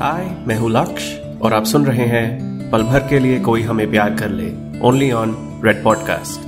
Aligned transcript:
हाय, 0.00 0.44
मैं 0.46 0.56
हूँ 0.56 0.70
लक्ष्य 0.70 1.38
और 1.42 1.52
आप 1.52 1.64
सुन 1.64 1.86
रहे 1.86 2.06
हैं 2.06 2.70
पल 2.70 2.82
भर 2.82 3.08
के 3.08 3.18
लिए 3.18 3.40
कोई 3.40 3.62
हमें 3.62 3.90
प्यार 3.90 4.14
कर 4.14 4.28
ले 4.28 4.80
ओनली 4.80 5.12
ऑन 5.12 5.60
रेड 5.64 5.84
पॉडकास्ट 5.84 6.40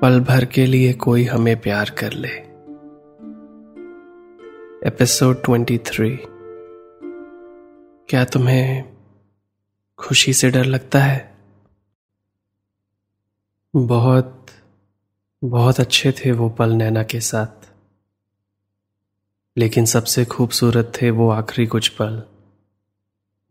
पल 0.00 0.20
भर 0.20 0.44
के 0.44 0.66
लिए 0.66 0.92
कोई 0.92 1.24
हमें 1.24 1.60
प्यार 1.60 1.90
कर 1.90 2.12
ले। 2.12 2.28
एपिसोड 4.88 5.42
23 5.42 6.18
क्या 8.08 8.24
तुम्हें 8.24 8.84
खुशी 9.98 10.32
से 10.32 10.50
डर 10.50 10.64
लगता 10.64 10.98
है? 10.98 11.34
बहुत 13.76 14.46
बहुत 15.44 15.80
अच्छे 15.80 16.12
थे 16.12 16.32
वो 16.32 16.48
पल 16.48 16.70
नैना 16.70 17.02
के 17.02 17.20
साथ। 17.20 17.73
लेकिन 19.56 19.84
सबसे 19.84 20.24
खूबसूरत 20.24 20.92
थे 21.02 21.10
वो 21.10 21.30
आखिरी 21.30 21.66
कुछ 21.66 21.88
पल, 21.88 22.22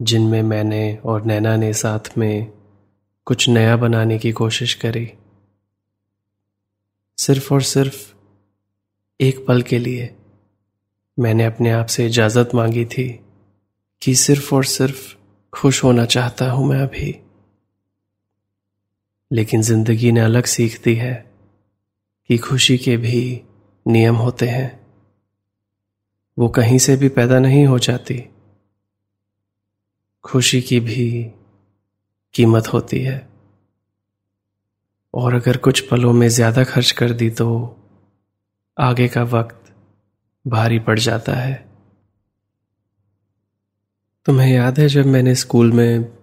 जिनमें 0.01 0.41
मैंने 0.41 0.97
और 1.05 1.25
नैना 1.25 1.55
ने 1.55 1.73
साथ 1.73 2.17
में 2.17 2.51
कुछ 3.25 3.49
नया 3.49 3.77
बनाने 3.77 4.19
की 4.19 4.31
कोशिश 4.31 4.73
करी। 4.73 5.13
सिर्फ़ 7.17 7.53
और 7.53 7.61
सिर्फ़ 7.61 8.13
एक 9.21 9.45
पल 9.47 9.61
के 9.61 9.79
लिए 9.79 10.15
मैंने 11.19 11.45
अपने 11.45 11.71
आप 11.71 11.85
से 11.85 12.05
इजाज़त 12.05 12.49
मांगी 12.55 12.85
थी 12.85 13.19
कि 14.01 14.15
सिर्फ़ 14.15 14.55
और 14.55 14.65
सिर्फ़ 14.65 15.15
खुश 15.53 15.83
होना 15.83 16.05
चाहता 16.05 16.51
हूँ 16.51 16.67
मैं 16.67 16.79
अभी। 16.79 17.19
लेकिन 19.31 19.61
ज़िंदगी 19.61 20.11
ने 20.11 20.19
अलग 20.19 20.45
सीख 20.45 20.83
दी 20.83 20.95
है 20.95 21.31
कि 22.27 22.37
खुशी 22.37 22.77
के 22.77 22.97
भी 22.97 23.41
नियम 23.87 24.15
होते 24.15 24.47
हैं। 24.47 24.82
वो 26.37 26.47
कहीं 26.49 26.77
से 26.77 26.95
भी 26.97 27.09
पैदा 27.09 27.39
नहीं 27.39 27.65
हो 27.65 27.79
जाती। 27.79 28.23
खुशी 30.25 30.61
की 30.61 30.79
भी 30.79 31.09
कीमत 32.35 32.67
होती 32.67 32.99
है। 32.99 33.27
और 35.13 35.33
अगर 35.33 35.57
कुछ 35.57 35.79
पलों 35.89 36.13
में 36.13 36.27
ज़्यादा 36.27 36.63
खर्च 36.63 36.91
कर 36.91 37.11
दी 37.13 37.29
तो 37.29 37.47
आगे 38.77 39.07
का 39.07 39.23
वक्त 39.23 39.73
भारी 40.45 40.79
पड़ 40.79 40.99
जाता 40.99 41.33
है। 41.33 41.53
तुम्हें 44.25 44.53
याद 44.53 44.79
है 44.79 44.87
जब 44.87 45.05
मैंने 45.05 45.35
स्कूल 45.35 45.71
में 45.71 46.17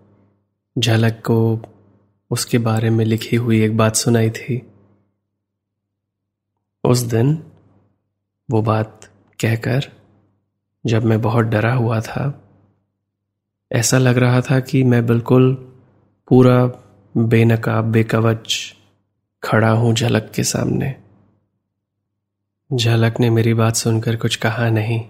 झलक 0.77 1.23
को 1.27 1.39
उसके 2.31 2.59
बारे 2.59 2.91
में 2.91 3.05
लिखी 3.05 3.37
हुई 3.37 3.63
एक 3.65 3.77
बात 3.77 3.97
सुनाई 3.97 4.31
थी? 4.31 4.63
उस 6.85 6.99
दिन 6.99 7.33
वो 8.49 8.63
बात 8.63 9.09
कहकर 9.41 9.91
जब 10.87 11.05
मैं 11.05 11.21
बहुत 11.21 11.45
डरा 11.45 11.75
हुआ 11.75 12.01
था। 12.01 12.49
ऐसा 13.73 13.99
लग 13.99 14.17
रहा 14.17 14.41
था 14.41 14.61
कि 14.61 14.85
मैं 14.85 15.07
बिल्कुल 15.07 15.55
पूरा 16.29 16.67
बेनकाब, 17.17 17.85
बेकवच 17.85 18.77
खड़ा 19.43 19.71
हूँ 19.71 19.95
झलक 19.95 20.33
के 20.35 20.45
सामने। 20.45 21.03
झलक 22.73 23.21
ने 23.21 23.31
मेरी 23.31 23.55
बात 23.55 23.77
सुनकर 23.77 24.17
कुछ 24.17 24.37
कहा 24.37 24.71
नहीं। 24.71 25.09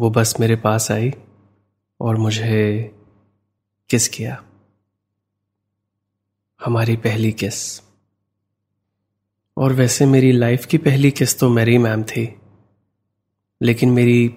वो 0.00 0.10
बस 0.10 0.34
मेरे 0.40 0.56
पास 0.56 0.90
आई 0.90 1.12
और 2.00 2.16
मुझे 2.16 2.82
किस 3.90 4.08
किया। 4.08 4.44
हमारी 6.64 6.96
पहली 6.96 7.32
किस। 7.32 7.82
और 9.56 9.72
वैसे 9.72 10.06
मेरी 10.06 10.32
लाइफ 10.32 10.66
की 10.66 10.78
पहली 10.78 11.10
किस 11.10 11.38
तो 11.38 11.48
मेरी 11.48 11.78
मैम 11.78 12.02
थी। 12.02 12.38
लेकिन 13.62 13.90
मेरी 13.90 14.34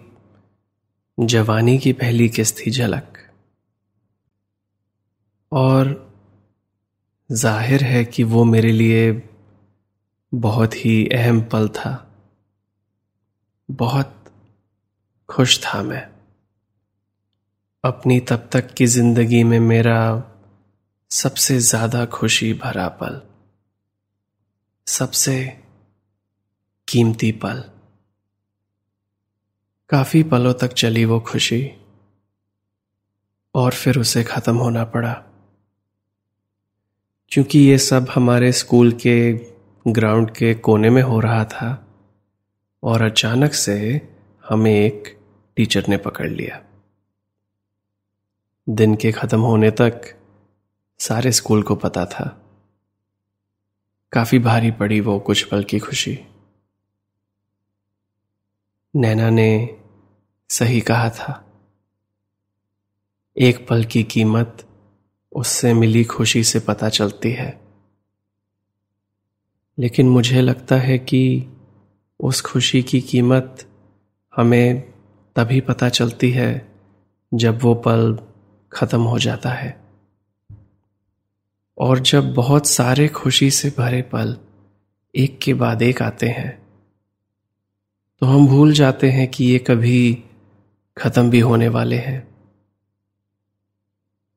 जवानी 1.20 1.78
की 1.80 1.94
पहली 1.94 2.30
किस्त 2.30 2.56
थी 2.60 2.72
झलक। 2.72 3.18
और 5.52 6.14
ज़ाहिर 7.32 7.84
है 7.84 8.06
कि 8.06 8.24
वो 8.24 8.44
मेरे 8.44 8.72
लिए 8.72 9.24
बहुत 10.34 10.74
ही 10.76 11.08
अहम 11.08 11.42
पल 11.42 11.70
था। 11.70 12.18
बहुत 13.72 14.34
खुश 15.30 15.60
था 15.66 15.84
मैं। 15.84 16.08
अपनी 17.84 18.20
तब 18.20 18.50
तक 18.52 18.74
की 18.74 18.86
ज़िंदगी 18.86 19.44
में 19.44 19.60
मेरा 19.60 20.24
सबसे 21.10 21.60
ज़्यादा 21.60 22.06
खुशी 22.06 22.54
भरा 22.54 22.88
पल। 22.88 23.22
सबसे 24.88 25.64
कीमती 26.88 27.32
पल। 27.32 27.64
काफ़ी 29.90 30.24
पलों 30.24 30.54
तक 30.54 30.68
चली 30.68 31.06
वो 31.06 31.20
खुशी, 31.20 31.72
और 33.56 33.72
फिर 33.72 34.00
उसे 34.00 34.24
खत्म 34.24 34.58
होना 34.58 34.84
पड़ा। 34.84 35.14
क्योंकि 37.32 37.60
ये 37.60 37.78
सब 37.78 38.08
हमारे 38.16 38.52
स्कूल 38.52 38.92
के 38.92 39.34
ग्राउंड 39.88 40.32
के 40.32 40.54
कोने 40.54 40.90
में 40.90 41.02
हो 41.02 41.20
रहा 41.20 41.46
था, 41.46 41.88
और 42.84 43.02
अचानक 43.02 43.54
से 43.54 44.10
हमें 44.50 44.76
एक 44.76 45.20
टीचर 45.56 45.84
ने 45.90 45.98
पकड़ 45.98 46.30
लिया। 46.30 46.64
दिन 48.70 48.96
के 48.96 49.12
खत्म 49.12 49.42
होने 49.42 49.72
तक 49.72 50.02
सारे 51.00 51.32
स्कूल 51.32 51.64
को 51.64 51.76
पता 51.76 52.06
था। 52.06 52.42
काफ़ी 54.12 54.40
भारी 54.40 54.72
पड़ी 54.72 55.00
वो 55.00 55.20
कुछ 55.20 55.44
पल 55.44 55.64
की 55.64 55.80
खुशी। 55.80 56.20
नैना 58.98 59.30
ने 59.30 59.78
सही 60.50 60.82
कहा 60.82 61.10
था। 61.10 61.52
एक 63.38 63.68
पल 63.68 63.84
की 63.84 64.04
कीमत 64.04 64.68
उससे 65.32 65.74
मिली 65.74 66.04
खुशी 66.04 66.44
से 66.44 66.60
पता 66.60 66.90
चलती 66.90 67.32
है। 67.32 67.62
लेकिन 69.80 70.10
मुझे 70.10 70.42
लगता 70.42 70.76
है 70.76 70.98
कि 70.98 71.46
उस 72.20 72.42
खुशी 72.42 72.84
की 72.84 73.02
कीमत 73.02 73.70
हमें 74.36 74.94
तभी 75.36 75.62
पता 75.62 75.90
चलती 75.90 76.32
है 76.32 76.76
जब 77.34 77.60
वो 77.62 77.76
पल 77.76 78.20
खत्म 78.72 79.02
हो 79.02 79.20
जाता 79.20 79.50
है। 79.50 79.84
और 81.78 82.00
जब 82.00 82.34
बहुत 82.34 82.68
सारे 82.68 83.08
खुशी 83.08 83.52
से 83.52 83.74
भरे 83.78 84.02
पल 84.02 84.38
एक 85.16 85.40
के 85.40 85.54
बाद 85.54 85.82
एक 85.82 86.02
आते 86.02 86.28
हैं 86.28 86.65
तो 88.22 88.26
हम 88.26 88.48
भूल 88.48 88.72
जाते 88.74 89.10
हैं 89.12 89.28
कि 89.28 89.46
ये 89.46 89.58
कभी 89.60 90.24
खत्म 90.98 91.30
भी 91.30 91.40
होने 91.40 91.68
वाले 91.68 91.96
हैं। 91.96 92.36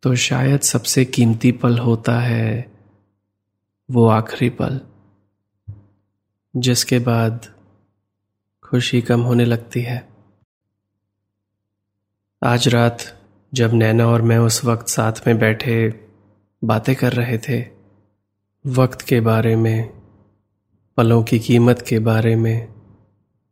तो 0.02 0.14
शायद 0.14 0.60
सबसे 0.60 1.04
कीमती 1.04 1.52
पल 1.52 1.78
होता 1.78 2.18
है 2.20 2.72
वो 3.90 4.06
आखिरी 4.08 4.48
पल, 4.50 4.80
जिसके 6.56 6.98
बाद 6.98 7.46
खुशी 8.64 9.02
कम 9.02 9.20
होने 9.20 9.44
लगती 9.44 9.82
है। 9.82 10.08
आज 12.42 12.68
रात 12.68 13.04
जब 13.54 13.74
नैना 13.74 14.06
और 14.06 14.22
मैं 14.22 14.38
उस 14.38 14.64
वक्त 14.64 14.88
साथ 14.88 15.12
में 15.26 15.38
बैठे 15.38 15.88
बातें 16.64 16.96
कर 16.96 17.12
रहे 17.12 17.38
थे, 17.38 17.66
वक्त 18.66 19.02
के 19.02 19.20
बारे 19.20 19.56
में, 19.56 19.88
पलों 20.96 21.22
की 21.22 21.38
कीमत 21.38 21.84
के 21.88 21.98
बारे 21.98 22.36
में 22.36 22.77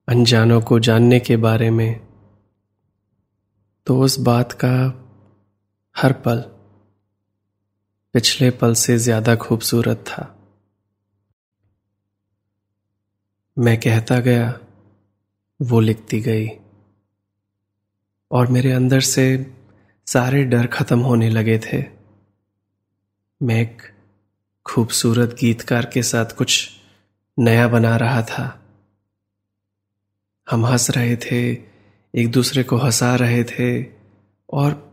अनजानों 0.08 0.60
को 0.60 0.78
जानने 0.78 1.20
के 1.20 1.36
बारे 1.36 1.70
में 1.70 2.00
तो 3.86 4.00
उस 4.00 4.18
बात 4.18 4.52
का 4.52 5.02
हर 5.96 6.12
पल, 6.12 6.40
पिछले 8.14 8.50
पल 8.50 8.74
से 8.74 8.98
ज़्यादा 8.98 9.36
खूबसूरत 9.36 9.96
था। 9.96 10.32
मैं 13.58 13.80
कहता 13.80 14.20
गया, 14.20 14.60
वो 15.62 15.80
लिखती 15.80 16.20
गई। 16.20 16.48
और 18.30 18.46
मेरे 18.46 18.72
अंदर 18.72 19.00
से 19.00 19.54
सारे 20.06 20.44
डर 20.44 20.66
खत्म 20.66 20.98
होने 21.00 21.30
लगे 21.30 21.58
थे। 21.58 21.84
मैं 23.42 23.60
एक 23.62 23.82
खूबसूरत 24.66 25.36
गीतकार 25.40 25.86
के 25.86 26.02
साथ 26.02 26.36
कुछ 26.36 26.70
नया 27.38 27.68
बना 27.68 27.96
रहा 27.96 28.22
था। 28.22 28.65
हम 30.50 30.66
हंस 30.66 30.90
रहे 30.90 31.16
थे, 31.16 31.52
एक 32.14 32.30
दूसरे 32.30 32.62
को 32.62 32.76
हंसा 32.76 33.14
रहे 33.14 33.44
थे, 33.44 33.86
और 34.50 34.86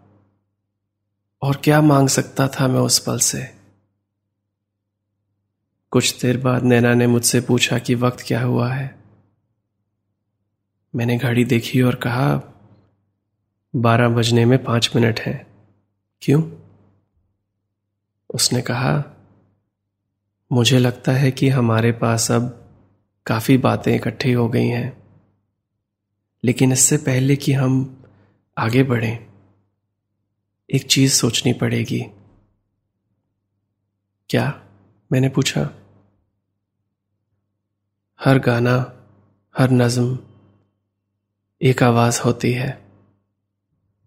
और 1.42 1.56
क्या 1.56 1.82
मांग 1.82 2.08
सकता 2.08 2.48
था 2.48 2.68
मैं 2.68 2.80
उस 2.80 3.00
पल 3.00 3.20
से? 3.20 3.56
कुछ 5.92 6.22
देर 6.22 6.38
बाद 6.38 6.64
नैना 6.64 6.94
ने 6.94 7.08
मुझसे 7.08 7.42
पूछा 7.42 7.80
कि 7.80 7.96
वक्त 7.96 8.24
क्या 8.28 8.44
हुआ 8.44 8.74
है। 8.74 9.04
मैंने 10.96 11.18
घड़ी 11.18 11.46
देखी 11.46 11.82
और 11.82 11.96
कहा, 11.96 12.42
बारह 13.76 14.10
बजने 14.10 14.46
में 14.46 14.64
पाँच 14.64 14.92
मिनट 14.96 15.20
है। 15.20 15.48
क्यों? 16.22 16.44
उसने 18.34 18.62
कहा, 18.62 19.04
मुझे 20.52 20.80
लगता 20.80 21.12
है 21.12 21.32
कि 21.32 21.50
हमारे 21.50 21.92
पास 21.92 22.32
अब 22.32 22.72
काफ़ी 23.26 23.58
बातें 23.58 23.96
इकट्ठी 23.96 24.32
हो 24.32 24.50
गई 24.50 24.68
हैं। 24.68 25.03
लेकिन 26.44 26.72
इससे 26.72 26.98
पहले 26.98 27.36
कि 27.36 27.54
हम 27.54 28.04
आगे 28.58 28.84
बढ़ें, 28.84 29.28
एक 30.74 30.88
चीज़ 30.88 31.14
सोचनी 31.14 31.54
पड़ेगी। 31.54 32.06
क्या? 34.30 34.64
मैंने 35.12 35.30
पूछा। 35.30 35.70
हर 38.26 38.40
गाना, 38.40 39.08
हर 39.58 39.72
नज्म, 39.72 40.20
एक 41.62 41.84
आवाज़ 41.84 42.22
होती 42.22 42.54
है। 42.54 42.92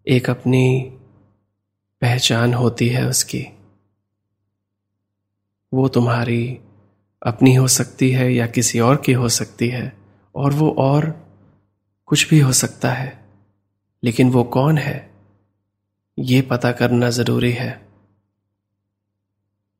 एक 0.07 0.29
अपनी 0.29 0.91
पहचान 2.01 2.53
होती 2.53 2.89
है 2.89 3.07
उसकी। 3.07 3.45
वो 5.73 5.87
तुम्हारी 5.87 6.59
अपनी 7.25 7.55
हो 7.55 7.67
सकती 7.67 8.11
है 8.11 8.33
या 8.33 8.47
किसी 8.47 8.79
और 8.79 8.97
की 8.97 9.13
हो 9.13 9.29
सकती 9.29 9.67
है, 9.67 9.97
और 10.35 10.53
वो 10.53 10.71
और 10.71 11.26
कुछ 12.07 12.29
भी 12.29 12.39
हो 12.39 12.53
सकता 12.53 12.91
है, 12.91 13.29
लेकिन 14.03 14.31
वो 14.31 14.43
कौन 14.43 14.77
है? 14.77 15.13
ये 16.19 16.41
पता 16.41 16.71
करना 16.71 17.09
ज़रूरी 17.09 17.51
है। 17.51 17.87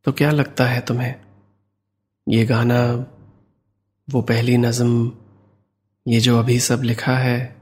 तो 0.04 0.12
क्या 0.12 0.32
लगता 0.32 0.66
है 0.66 0.82
तुम्हें? 0.82 1.26
ये 2.30 2.46
गाना, 2.46 2.94
वो 4.10 4.22
पहली 4.22 4.58
नज्म, 4.58 5.18
ये 6.08 6.20
जो 6.20 6.40
अभी 6.40 6.60
सब 6.60 6.82
लिखा 6.82 7.18
है, 7.18 7.62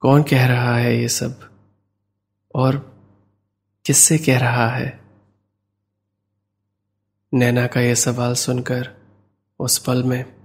कौन 0.00 0.22
कह 0.22 0.46
रहा 0.46 0.76
है 0.76 0.96
ये 0.96 1.08
सब? 1.08 1.50
और 2.54 3.00
किससे 3.86 4.18
कह 4.18 4.38
रहा 4.38 4.68
है? 4.68 5.00
नैना 7.34 7.66
का 7.66 7.80
यह 7.80 7.94
सवाल 7.94 8.34
सुनकर 8.34 8.96
उस 9.58 9.78
पल 9.78 10.04
में 10.04 10.39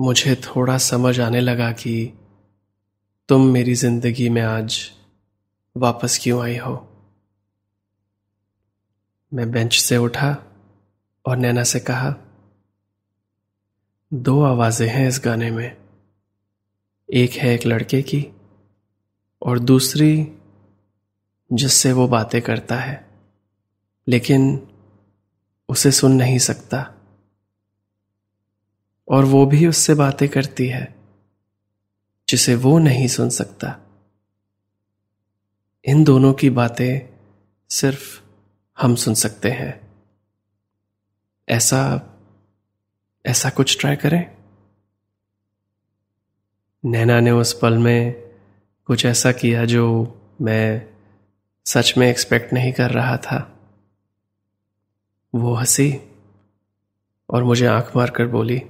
मुझे 0.00 0.34
थोड़ा 0.36 0.78
समझ 0.78 1.20
आने 1.20 1.40
लगा 1.40 1.72
कि 1.72 2.12
तुम 3.28 3.46
मेरी 3.46 3.74
ज़िंदगी 3.74 4.28
में 4.28 4.42
आज 4.42 4.90
वापस 5.76 6.18
क्यों 6.22 6.42
आई 6.42 6.56
हो। 6.56 6.88
मैं 9.34 9.50
बेंच 9.50 9.74
से 9.74 9.96
उठा 9.96 10.44
और 11.26 11.36
नैना 11.36 11.62
से 11.62 11.80
कहा, 11.80 12.14
दो 14.12 14.42
आवाज़ें 14.42 14.88
हैं 14.88 15.08
इस 15.08 15.20
गाने 15.24 15.50
में। 15.50 15.76
एक 17.08 17.30
है 17.30 17.54
एक 17.54 17.66
लड़के 17.66 18.02
की 18.02 18.26
और 19.42 19.58
दूसरी 19.58 20.32
जिससे 21.52 21.92
वो 21.92 22.08
बातें 22.08 22.42
करता 22.42 22.76
है, 22.76 23.10
लेकिन 24.08 24.68
उसे 25.68 25.90
सुन 25.90 26.12
नहीं 26.12 26.38
सकता। 26.38 26.94
और 29.10 29.24
वो 29.24 29.46
भी 29.46 29.66
उससे 29.66 29.94
बातें 29.94 30.28
करती 30.28 30.68
है, 30.68 30.94
जिसे 32.28 32.54
वो 32.54 32.78
नहीं 32.78 33.08
सुन 33.08 33.30
सकता। 33.30 33.78
इन 35.84 36.04
दोनों 36.04 36.32
की 36.32 36.50
बातें 36.50 37.16
सिर्फ़ 37.70 38.22
हम 38.80 38.94
सुन 38.94 39.14
सकते 39.14 39.50
हैं। 39.50 39.90
ऐसा 41.48 42.02
ऐसा 43.26 43.50
कुछ 43.50 43.80
ट्राई 43.80 43.96
करें? 43.96 44.36
नैना 46.84 47.20
ने 47.20 47.30
उस 47.30 47.58
पल 47.58 47.78
में 47.78 48.12
कुछ 48.84 49.06
ऐसा 49.06 49.32
किया 49.32 49.64
जो 49.64 50.16
मैं 50.40 50.90
सच 51.64 51.94
में 51.98 52.08
एक्सपेक्ट 52.08 52.52
नहीं 52.52 52.72
कर 52.72 52.90
रहा 52.90 53.16
था। 53.16 53.58
वो 55.34 55.54
हँसी 55.54 56.00
और 57.30 57.44
मुझे 57.44 57.66
आँख 57.66 57.96
मारकर 57.96 58.26
बोली 58.26 58.62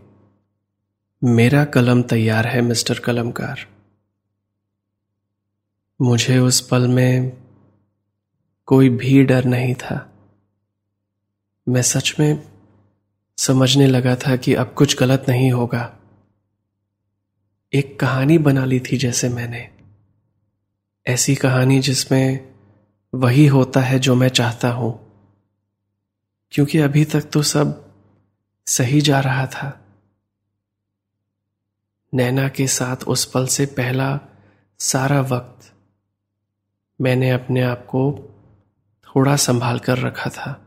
मेरा 1.24 1.64
कलम 1.64 2.02
तैयार 2.02 2.46
है, 2.46 2.60
मिस्टर 2.60 2.98
कलमकार। 2.98 3.66
मुझे 6.02 6.38
उस 6.38 6.68
पल 6.68 6.88
में 6.88 7.42
कोई 8.66 8.88
भी 8.88 9.24
डर 9.24 9.44
नहीं 9.44 9.74
था। 9.74 10.12
मैं 11.68 11.82
सच 11.82 12.16
में 12.20 12.52
समझने 13.38 13.86
लगा 13.86 14.16
था 14.16 14.36
कि 14.36 14.54
अब 14.54 14.74
कुछ 14.74 15.00
गलत 15.00 15.24
नहीं 15.28 15.52
होगा। 15.52 15.98
एक 17.72 18.00
कहानी 18.00 18.38
बना 18.38 18.64
ली 18.64 18.80
थी 18.80 18.96
जैसे 18.96 19.28
मैंने। 19.28 19.70
ऐसी 21.06 21.34
कहानी 21.34 21.80
जिसमें 21.80 22.54
वही 23.14 23.46
होता 23.46 23.80
है 23.80 23.98
जो 23.98 24.14
मैं 24.14 24.28
चाहता 24.28 24.70
हूँ। 24.70 25.12
क्योंकि 26.50 26.78
अभी 26.78 27.04
तक 27.04 27.22
तो 27.22 27.42
सब 27.42 27.94
सही 28.66 29.00
जा 29.00 29.20
रहा 29.20 29.46
था। 29.46 29.79
नैना 32.14 32.48
के 32.48 32.66
साथ 32.66 32.96
उस 32.96 33.24
पल 33.24 33.46
से 33.46 33.66
पहला 33.66 34.20
सारा 34.78 35.20
वक्त 35.20 35.72
मैंने 37.00 37.30
अपने 37.30 37.62
आप 37.62 37.86
को 37.86 38.12
थोड़ा 39.06 39.36
संभाल 39.36 39.78
कर 39.78 39.98
रखा 39.98 40.30
था। 40.30 40.66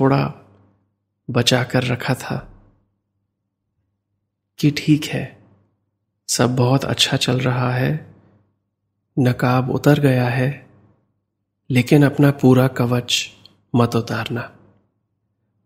थोड़ा 0.00 0.34
बचा 1.30 1.64
कर 1.64 1.84
रखा 1.84 2.14
था 2.14 2.62
कि 4.58 4.70
ठीक 4.70 5.04
है, 5.04 5.42
सब 6.28 6.56
बहुत 6.56 6.84
अच्छा 6.84 7.16
चल 7.16 7.40
रहा 7.40 7.74
है, 7.74 8.14
नकाब 9.18 9.70
उतर 9.70 10.00
गया 10.00 10.28
है, 10.28 10.70
लेकिन 11.70 12.04
अपना 12.04 12.30
पूरा 12.30 12.68
कवच 12.68 13.30
मत 13.74 13.96
उतारना। 13.96 14.50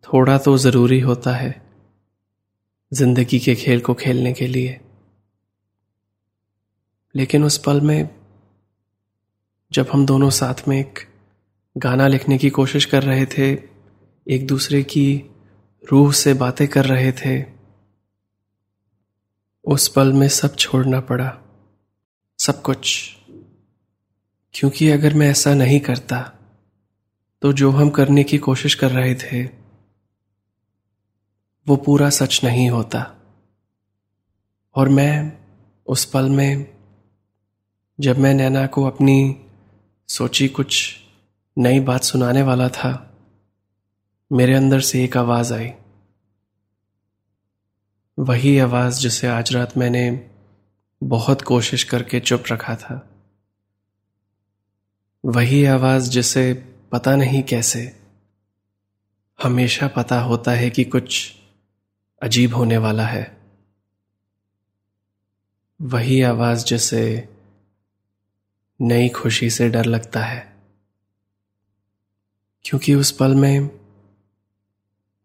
थोड़ा 0.03 0.39
तो 0.39 0.59
ज़रूरी 0.59 1.01
होता 1.01 1.37
है 1.37 1.64
ज़िंदगी 2.95 3.39
के 3.41 3.55
खेल 3.55 3.81
को 3.81 3.95
खेलने 3.95 4.33
के 4.33 4.47
लिए। 4.47 4.81
लेकिन 7.15 7.45
उस 7.45 7.59
पल 7.59 7.81
में 7.81 8.09
जब 9.73 9.89
हम 9.93 10.07
दोनों 10.07 10.31
साथ 10.31 10.69
में 10.69 10.79
एक 10.81 10.99
गाना 11.77 12.07
लिखने 12.09 12.39
की 12.39 12.51
कोशिश 12.51 12.85
कर 12.85 13.03
रहे 13.03 13.27
थे, 13.27 13.53
एक 14.27 14.47
दूसरे 14.47 14.83
की 14.83 15.23
रूह 15.93 16.13
से 16.13 16.35
बातें 16.35 16.69
कर 16.69 16.85
रहे 16.85 17.13
थे, 17.13 17.45
उस 19.65 19.89
पल 19.89 20.13
में 20.13 20.29
सब 20.29 20.57
छोड़ना 20.57 21.01
पड़ा। 21.01 21.39
सब 22.39 22.63
कुछ। 22.63 23.17
क्योंकि 24.55 24.91
अगर 24.91 25.15
मैं 25.15 25.31
ऐसा 25.31 25.55
नहीं 25.55 25.81
करता 25.81 26.21
तो 27.43 27.53
जो 27.53 27.71
हम 27.71 27.91
करने 27.91 28.25
की 28.25 28.39
कोशिश 28.39 28.75
कर 28.75 28.91
रहे 28.91 29.15
थे 29.15 29.64
वो 31.69 31.77
पूरा 31.77 32.11
सच 32.11 32.45
नहीं 32.45 32.71
होता। 32.71 33.15
और 34.75 34.89
मैं 34.89 35.39
उस 35.87 36.05
पल 36.05 36.29
में, 36.29 36.77
जब 38.01 38.19
मैं 38.19 38.35
नैना 38.35 38.67
को 38.67 38.85
अपनी 38.85 39.47
सोची 40.09 40.49
कुछ 40.49 40.97
नई 41.59 41.81
बात 41.81 42.03
सुनाने 42.03 42.43
वाला 42.43 42.69
था, 42.69 43.17
मेरे 44.33 44.55
अंदर 44.55 44.81
से 44.81 45.05
एक 45.05 45.17
आवाज़ 45.17 45.55
आई। 45.55 45.73
वही 48.19 48.59
आवाज़ 48.59 49.01
जिसे 49.01 49.27
आज 49.27 49.53
रात 49.53 49.77
मैंने 49.77 50.31
बहुत 51.03 51.43
कोशिश 51.43 51.85
करके 51.85 52.21
चुप 52.21 52.45
रखा 52.53 52.77
था। 52.77 53.09
वही 55.25 55.65
आवाज़ 55.65 56.11
जिसे 56.11 56.55
पता 56.93 57.17
नहीं 57.17 57.43
कैसे, 57.43 58.01
हमेशा 59.43 59.89
पता 59.89 60.21
होता 60.21 60.53
है 60.53 60.71
कि 60.71 60.85
कुछ 60.85 61.33
अजीब 62.25 62.55
होने 62.55 62.77
वाला 62.77 63.07
है। 63.07 63.39
वही 65.83 66.23
आवाज़ 66.23 66.65
जिसे 66.65 67.29
नई 68.81 69.09
खुशी 69.09 69.51
से 69.51 69.69
डर 69.69 69.85
लगता 69.85 70.21
है। 70.21 70.57
क्योंकि 72.65 72.95
उस 72.95 73.11
पल 73.11 73.35
में 73.35 73.71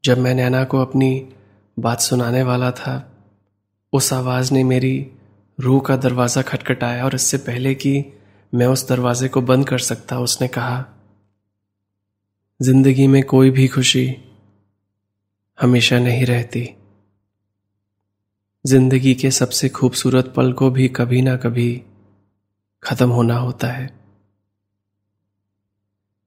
जब 0.05 0.17
मैं 0.17 0.35
नैना 0.35 0.63
को 0.63 0.77
अपनी 0.77 1.33
बात 1.79 1.99
सुनाने 1.99 2.43
वाला 2.43 2.71
था, 2.71 3.17
उस 3.93 4.13
आवाज़ 4.13 4.53
ने 4.53 4.63
मेरी 4.63 5.11
रूह 5.59 5.81
का 5.81 5.95
दरवाज़ा 5.95 6.41
खटखटाया 6.41 7.05
और 7.05 7.15
इससे 7.15 7.37
पहले 7.37 7.75
कि 7.75 8.05
मैं 8.53 8.67
उस 8.67 8.89
दरवाजे 8.89 9.27
को 9.27 9.41
बंद 9.41 9.69
कर 9.69 9.79
सकता, 9.79 10.19
उसने 10.19 10.47
कहा, 10.47 10.85
ज़िंदगी 12.61 13.07
में 13.07 13.23
कोई 13.23 13.49
भी 13.49 13.67
खुशी 13.67 14.17
हमेशा 15.61 15.99
नहीं 15.99 16.25
रहती। 16.25 16.75
ज़िंदगी 18.65 19.15
के 19.15 19.31
सबसे 19.31 19.69
खूबसूरत 19.69 20.33
पल 20.35 20.53
को 20.53 20.71
भी 20.71 20.87
कभी 20.87 21.21
ना 21.21 21.37
कभी 21.37 21.83
खत्म 22.83 23.09
होना 23.09 23.37
होता 23.37 23.67
है। 23.67 23.99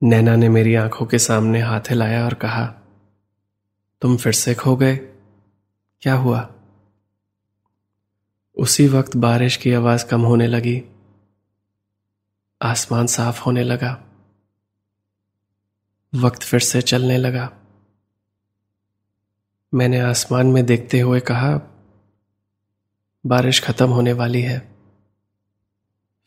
नैना 0.03 0.37
ने 0.37 0.49
मेरी 0.49 0.75
आँखों 0.75 1.07
के 1.07 1.19
सामने 1.19 1.61
हाथ 1.61 1.81
हिलाया 1.81 2.25
और 2.25 2.35
कहा, 2.35 2.67
तुम 4.03 4.17
फिर 4.17 4.33
से 4.33 4.55
खो 4.55 4.77
गए? 4.77 4.97
क्या 6.03 6.15
हुआ? 6.15 6.55
उसी 8.57 8.89
वक्त 8.89 9.17
बारिश 9.17 9.57
की 9.57 9.73
आवाज़ 9.73 10.07
कम 10.07 10.21
होने 10.21 10.47
लगी। 10.47 10.83
आसमान 12.63 13.07
साफ़ 13.07 13.41
होने 13.41 13.63
लगा। 13.63 14.05
वक्त 16.15 16.43
फिर 16.43 16.61
से 16.61 16.83
चलने 16.83 17.19
लगा। 17.19 17.53
मैंने 19.75 20.01
आसमान 20.01 20.47
में 20.47 20.67
देखते 20.67 21.01
हुए 21.01 21.21
कहा 21.21 21.69
बारिश 23.27 23.65
खत्म 23.65 23.91
होने 23.91 24.13
वाली 24.13 24.43
है। 24.43 24.77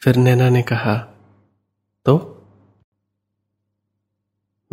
फिर 0.01 0.15
नैना 0.15 0.49
ने 0.49 0.61
कहा 0.61 0.97
तो? 2.05 2.31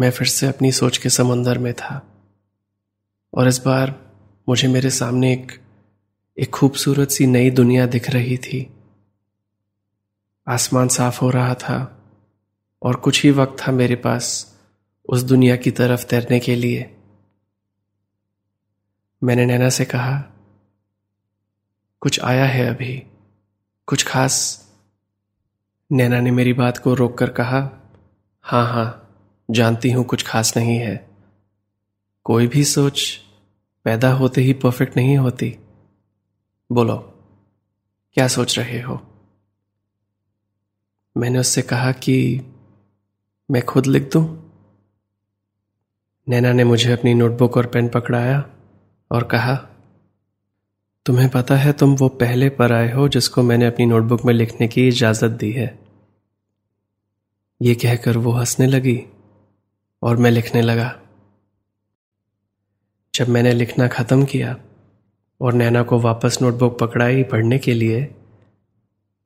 मैं 0.00 0.10
फिर 0.10 0.26
से 0.26 0.46
अपनी 0.46 0.72
सोच 0.72 0.98
के 0.98 1.10
समंदर 1.10 1.58
में 1.58 1.74
था 1.74 2.24
और 3.34 3.48
इस 3.48 3.58
बार 3.58 4.12
मुझे 4.48 4.68
मेरे 4.68 4.90
सामने 4.90 5.32
एक 5.32 5.60
एक 6.38 6.50
खूबसूरत 6.50 7.10
सी 7.10 7.26
नई 7.26 7.50
दुनिया 7.50 7.86
दिख 7.86 8.10
रही 8.10 8.36
थी। 8.36 8.76
आसमान 10.48 10.88
साफ़ 10.88 11.20
हो 11.20 11.30
रहा 11.30 11.54
था 11.54 12.04
और 12.82 12.96
कुछ 12.96 13.22
ही 13.22 13.30
वक्त 13.30 13.56
था 13.60 13.72
मेरे 13.72 13.96
पास 13.96 14.54
उस 15.08 15.22
दुनिया 15.22 15.56
की 15.56 15.70
तरफ़ 15.70 16.06
तैरने 16.06 16.40
के 16.40 16.54
लिए। 16.54 16.96
मैंने 19.24 19.46
नैना 19.46 19.68
से 19.68 19.84
कहा 19.84 20.31
कुछ 22.02 22.20
आया 22.20 22.44
है 22.44 22.66
अभी। 22.66 23.06
कुछ 23.86 24.06
खास। 24.06 24.66
नैना 25.92 26.20
ने 26.20 26.30
मेरी 26.30 26.52
बात 26.52 26.78
को 26.78 26.94
रोककर 26.94 27.30
कहा 27.30 27.70
हाँ 28.42 28.72
हाँ 28.72 29.16
जानती 29.50 29.90
हूँ 29.90 30.04
कुछ 30.04 30.26
खास 30.26 30.56
नहीं 30.56 30.78
है। 30.78 31.10
कोई 32.24 32.46
भी 32.46 32.64
सोच 32.64 33.20
पैदा 33.84 34.12
होते 34.12 34.40
ही 34.40 34.52
परफेक्ट 34.52 34.96
नहीं 34.96 35.18
होती। 35.18 35.58
बोलो, 36.72 36.96
क्या 38.12 38.28
सोच 38.28 38.58
रहे 38.58 38.80
हो? 38.80 39.02
मैंने 41.16 41.38
उससे 41.38 41.62
कहा 41.62 41.92
कि, 41.92 42.42
मैं 43.50 43.62
खुद 43.62 43.86
लिख 43.86 44.12
दूँ? 44.12 44.52
नैना 46.28 46.52
ने 46.52 46.64
मुझे 46.64 46.92
अपनी 46.92 47.14
नोटबुक 47.14 47.56
और 47.56 47.66
पेन 47.66 47.88
पकड़ाया 47.88 48.44
और 49.10 49.24
कहा 49.24 49.68
तुम्हें 51.06 51.28
पता 51.28 51.56
है 51.56 51.72
तुम 51.72 51.94
वो 51.94 52.08
पहले 52.08 52.48
पर 52.48 52.72
आए 52.72 52.92
हो 52.92 53.08
जिसको 53.08 53.42
मैंने 53.42 53.66
अपनी 53.66 53.86
नोटबुक 53.86 54.24
में 54.24 54.34
लिखने 54.34 54.68
की 54.68 54.88
इजाज़त 54.88 55.30
दी 55.30 55.52
है। 55.52 55.78
ये 57.62 57.74
कहकर 57.74 58.16
वो 58.16 58.32
हंसने 58.32 58.66
लगी 58.66 59.00
और 60.02 60.16
मैं 60.16 60.30
लिखने 60.30 60.62
लगा। 60.62 61.00
जब 63.14 63.28
मैंने 63.28 63.52
लिखना 63.52 63.88
खत्म 63.88 64.24
किया 64.24 64.56
और 65.40 65.52
नैना 65.52 65.82
को 65.82 65.98
वापस 65.98 66.38
नोटबुक 66.42 66.78
पकड़ाई 66.78 67.22
पढ़ने 67.22 67.58
के 67.58 67.74
लिए 67.74 68.14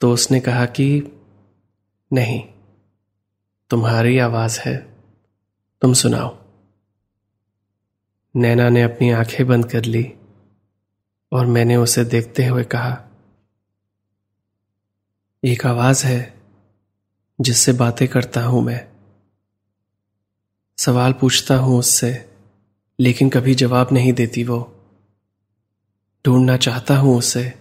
तो 0.00 0.12
उसने 0.12 0.40
कहा 0.40 0.66
कि, 0.66 1.02
नहीं, 2.12 2.42
तुम्हारी 3.70 4.18
आवाज़ 4.18 4.60
है, 4.60 4.76
तुम 5.82 5.92
सुनाओ। 5.92 6.36
नैना 8.34 8.68
ने 8.68 8.82
अपनी 8.82 9.10
आँखें 9.10 9.46
बंद 9.46 9.70
कर 9.70 9.84
ली 9.84 10.12
और 11.36 11.46
मैंने 11.46 11.76
उसे 11.76 12.04
देखते 12.04 12.46
हुए 12.46 12.64
कहा, 12.64 13.04
एक 15.44 15.66
आवाज़ 15.66 16.06
है 16.06 16.34
जिससे 17.40 17.72
बातें 17.72 18.08
करता 18.08 18.44
हूँ 18.44 18.62
मैं। 18.62 18.88
सवाल 20.76 21.12
पूछता 21.12 21.56
हूँ 21.56 21.78
उससे, 21.78 22.30
लेकिन 23.00 23.30
कभी 23.30 23.54
जवाब 23.54 23.88
नहीं 23.92 24.12
देती 24.12 24.44
वो। 24.44 24.84
ढूंढना 26.26 26.56
चाहता 26.56 26.96
हूँ 26.96 27.18
उसे, 27.18 27.54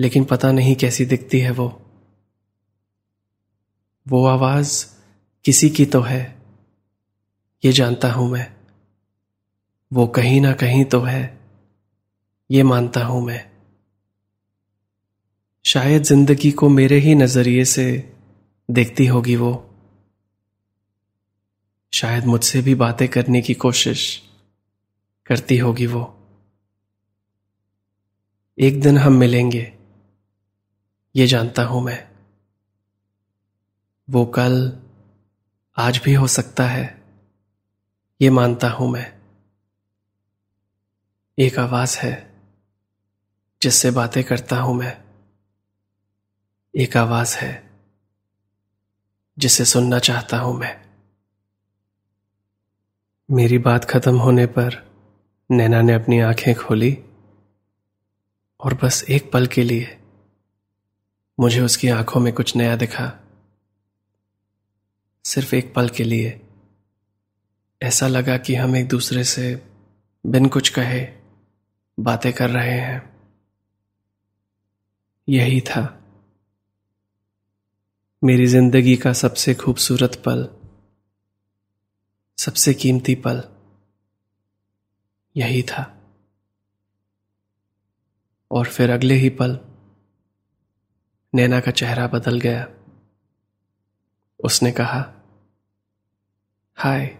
लेकिन 0.00 0.24
पता 0.24 0.52
नहीं 0.52 0.76
कैसी 0.76 1.04
दिखती 1.04 1.40
है 1.40 1.50
वो। 1.50 1.82
वो 4.08 4.26
आवाज़ 4.26 4.86
किसी 5.44 5.70
की 5.70 5.86
तो 5.86 6.00
है, 6.00 6.42
ये 7.64 7.72
जानता 7.72 8.12
हूँ 8.12 8.30
मैं। 8.30 8.52
वो 9.92 10.06
कहीं 10.06 10.40
ना 10.40 10.52
कहीं 10.52 10.84
तो 10.84 11.00
है। 11.00 11.33
ये 12.50 12.62
मानता 12.62 13.04
हूँ 13.04 13.26
मैं। 13.26 13.50
शायद 15.64 16.02
ज़िंदगी 16.02 16.50
को 16.50 16.68
मेरे 16.68 16.98
ही 16.98 17.14
नज़रिए 17.14 17.64
से 17.64 18.14
देखती 18.70 19.06
होगी 19.06 19.36
वो। 19.36 19.70
शायद 21.92 22.24
मुझसे 22.24 22.62
भी 22.62 22.74
बातें 22.74 23.08
करने 23.08 23.42
की 23.42 23.54
कोशिश 23.54 24.22
करती 25.26 25.58
होगी 25.58 25.86
वो। 25.86 26.28
एक 28.58 28.80
दिन 28.80 28.98
हम 28.98 29.12
मिलेंगे, 29.12 29.72
ये 31.16 31.26
जानता 31.26 31.64
हूँ 31.64 31.82
मैं। 31.82 32.08
वो 34.10 34.26
कल 34.26 34.82
आज 35.76 35.98
भी 36.04 36.14
हो 36.14 36.26
सकता 36.26 36.66
है, 36.66 37.02
ये 38.20 38.30
मानता 38.30 38.70
हूँ 38.70 38.90
मैं। 38.90 39.20
एक 41.38 41.58
आवाज़ 41.58 41.98
है। 41.98 42.33
जिससे 43.64 43.90
बातें 43.90 44.24
करता 44.24 44.60
हूँ 44.60 44.74
मैं, 44.74 45.04
एक 46.76 46.96
आवाज़ 46.96 47.36
है 47.36 47.70
जिसे 49.38 49.64
सुनना 49.64 49.98
चाहता 49.98 50.38
हूँ 50.38 50.58
मैं। 50.58 50.84
मेरी 53.30 53.58
बात 53.58 53.84
खत्म 53.84 54.16
होने 54.16 54.46
पर 54.46 54.92
नैना 55.50 55.82
ने 55.82 55.92
अपनी 55.92 56.20
आँखें 56.20 56.54
खोली 56.54 57.04
और 58.60 58.74
बस 58.74 59.04
एक 59.10 59.32
पल 59.32 59.46
के 59.46 59.64
लिए 59.64 60.00
मुझे 61.40 61.60
उसकी 61.60 61.88
आँखों 61.88 62.20
में 62.20 62.32
कुछ 62.32 62.56
नया 62.56 62.76
दिखा। 62.76 63.20
सिर्फ़ 65.24 65.54
एक 65.54 65.74
पल 65.74 65.88
के 65.88 66.04
लिए 66.04 66.40
ऐसा 67.82 68.08
लगा 68.08 68.36
कि 68.36 68.54
हम 68.54 68.76
एक 68.76 68.88
दूसरे 68.88 69.24
से 69.24 69.66
बिन 70.26 70.48
कुछ 70.48 70.68
कहे 70.68 71.08
बातें 72.00 72.32
कर 72.32 72.50
रहे 72.50 72.80
हैं। 72.80 73.13
यही 75.28 75.60
था। 75.60 76.00
मेरी 78.24 78.46
ज़िंदगी 78.46 78.96
का 78.96 79.12
सबसे 79.12 79.54
खूबसूरत 79.54 80.22
पल, 80.28 80.48
सबसे 82.38 82.74
कीमती 82.74 83.14
पल, 83.14 83.42
यही 85.36 85.62
था। 85.62 86.02
और 88.50 88.66
फिर 88.66 88.90
अगले 88.90 89.14
ही 89.14 89.30
पल, 89.30 89.58
नैना 91.34 91.60
का 91.60 91.70
चेहरा 91.70 92.06
बदल 92.06 92.40
गया। 92.40 92.68
उसने 94.44 94.72
कहा, 94.72 95.14
हाय। 96.74 97.18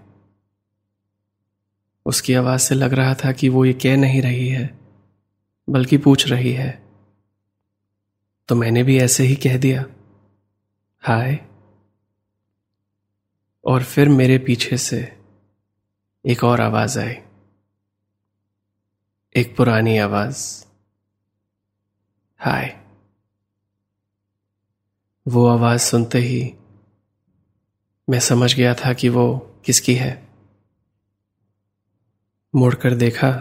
उसकी 2.06 2.34
आवाज़ 2.34 2.60
से 2.60 2.74
लग 2.74 2.92
रहा 2.92 3.14
था 3.14 3.32
कि 3.32 3.48
वो 3.48 3.64
ये 3.64 3.72
कह 3.72 3.96
नहीं 3.96 4.22
रही 4.22 4.48
है, 4.48 4.78
बल्कि 5.68 5.98
पूछ 5.98 6.28
रही 6.28 6.52
है। 6.52 6.83
तो 8.48 8.54
मैंने 8.54 8.82
भी 8.82 8.98
ऐसे 8.98 9.24
ही 9.24 9.36
कह 9.36 9.56
दिया। 9.56 9.86
हाय। 11.00 11.48
और 13.64 13.82
फिर 13.82 14.08
मेरे 14.08 14.38
पीछे 14.38 14.78
से 14.78 15.22
एक 16.26 16.44
और 16.44 16.60
आवाज़ 16.60 16.98
आई। 16.98 17.14
एक 19.36 19.56
पुरानी 19.56 19.98
आवाज़। 19.98 20.64
हाय। 22.38 22.84
वो 25.28 25.46
आवाज़ 25.46 25.80
सुनते 25.80 26.18
ही 26.18 26.54
मैं 28.10 28.20
समझ 28.20 28.54
गया 28.54 28.74
था 28.74 28.92
कि 28.92 29.08
वो 29.08 29.38
किसकी 29.64 29.94
है। 29.94 30.28
मुड़कर 32.54 32.94
देखा 32.94 33.32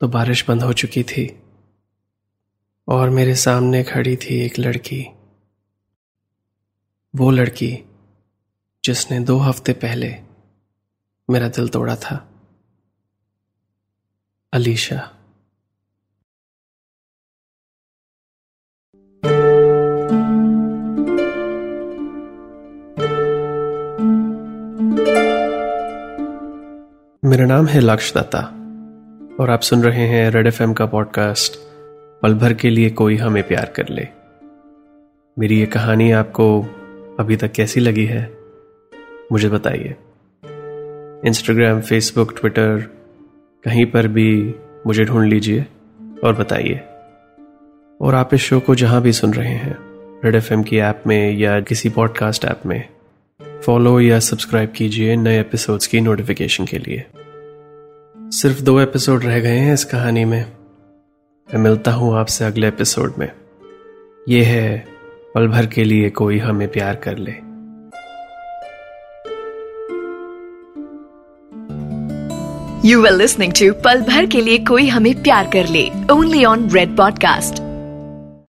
तो 0.00 0.08
बारिश 0.08 0.48
बंद 0.48 0.62
हो 0.62 0.72
चुकी 0.72 1.02
थी। 1.02 1.42
और 2.88 3.10
मेरे 3.10 3.34
सामने 3.34 3.84
खड़ी 3.84 4.16
थी 4.16 4.40
एक 4.40 4.58
लड़की। 4.58 5.06
वो 7.16 7.30
लड़की 7.30 7.84
जिसने 8.84 9.20
दो 9.20 9.38
हफ़्ते 9.38 9.72
पहले 9.72 10.16
मेरा 11.30 11.48
दिल 11.48 11.68
तोड़ा 11.68 11.96
था। 11.96 12.28
अलीशा। 14.52 15.14
मेरा 27.24 27.46
नाम 27.46 27.66
है 27.66 27.80
लक्ष 27.80 28.14
दत्ता 28.14 28.40
और 29.40 29.50
आप 29.50 29.60
सुन 29.60 29.82
रहे 29.82 30.08
हैं 30.08 30.30
रेड 30.30 30.46
एफएम 30.46 30.74
का 30.74 30.86
पॉडकास्ट 30.86 31.67
पल 32.22 32.34
भर 32.34 32.54
के 32.54 32.70
लिए 32.70 32.90
कोई 32.90 33.16
हमें 33.16 33.48
प्यार 33.48 33.72
कर 33.76 33.88
ले। 33.88 34.06
मेरी 35.38 35.60
ये 35.60 35.66
कहानी 35.66 36.10
आपको 36.10 36.62
अभी 37.20 37.36
तक 37.36 37.52
कैसी 37.52 37.80
लगी 37.80 38.04
है, 38.04 38.36
मुझे 39.32 39.48
बताइए। 39.48 39.96
इंस्टाग्राम 41.28 41.80
फेसबुक 41.80 42.40
ट्विटर 42.40 42.80
कहीं 43.64 43.86
पर 43.86 44.08
भी 44.08 44.54
मुझे 44.86 45.04
ढूंढ 45.04 45.28
लीजिए 45.28 45.66
और 46.24 46.34
बताइए। 46.34 46.80
और 48.00 48.14
आप 48.14 48.34
इस 48.34 48.40
शो 48.40 48.60
को 48.60 48.74
जहाँ 48.74 49.02
भी 49.02 49.12
सुन 49.12 49.34
रहे 49.34 49.54
हैं 49.54 49.78
रेड 50.24 50.34
एफएम 50.34 50.62
की 50.62 50.78
ऐप 50.78 51.02
में 51.06 51.32
या 51.32 51.60
किसी 51.60 51.88
पॉडकास्ट 51.88 52.44
ऐप 52.44 52.60
में 52.66 52.88
फॉलो 53.64 54.00
या 54.00 54.18
सब्सक्राइब 54.20 54.72
कीजिए 54.76 55.16
नए 55.16 55.40
एपिसोड्स 55.40 55.86
की 55.86 56.00
नोटिफिकेशन 56.00 56.64
के 56.64 56.78
लिए। 56.78 57.04
सिर्फ़ 58.18 58.62
दो 58.62 58.80
एपिसोड 58.80 59.24
रह 59.24 59.40
गए 59.40 59.58
हैं 59.58 59.74
इस 59.74 59.84
कहानी 59.84 60.24
में। 60.24 60.57
मैं 61.54 61.60
मिलता 61.60 61.90
हूँ 61.90 62.18
आपसे 62.18 62.44
अगले 62.44 62.68
एपिसोड 62.68 63.14
में। 63.18 63.32
यह 64.28 64.48
है, 64.48 64.86
पल 65.34 65.48
भर 65.48 65.66
के 65.66 65.84
लिए 65.84 66.10
कोई 66.10 66.38
हमें 66.38 66.68
प्यार 66.68 66.94
कर 66.96 67.18
ले। 67.18 67.32
यू 72.88 73.06
आर 73.06 73.12
लिस्निंग 73.12 73.52
टू 73.52 73.72
पल 73.72 74.00
भर 74.00 74.26
के 74.26 74.40
लिए 74.40 74.58
कोई 74.58 74.88
हमें 74.88 75.22
प्यार 75.22 75.50
कर 75.52 75.66
ले 75.66 75.90
ओनली 76.10 76.44
ऑन 76.44 76.70
रेड 76.70 76.96
पॉडकास्ट 76.96 77.67